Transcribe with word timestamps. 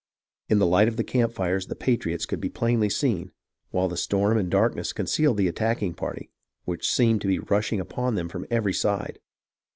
In 0.49 0.57
the 0.57 0.65
light 0.65 0.87
of 0.87 0.97
the 0.97 1.03
camp 1.03 1.31
fires 1.31 1.67
the 1.67 1.75
patriots 1.75 2.25
could 2.25 2.41
be 2.41 2.49
plainly 2.49 2.89
seen, 2.89 3.31
while 3.69 3.87
the 3.87 3.95
storm 3.95 4.35
and 4.35 4.49
darkness 4.49 4.93
concealed 4.93 5.37
the 5.37 5.47
attacking 5.47 5.93
party, 5.93 6.31
which 6.65 6.89
seemed 6.91 7.21
to 7.21 7.27
be 7.27 7.37
rushing 7.37 7.79
upon 7.79 8.15
them 8.15 8.27
from 8.27 8.47
every 8.49 8.73
side. 8.73 9.19